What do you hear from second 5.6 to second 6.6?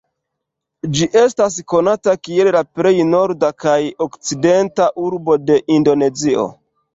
Indonezio.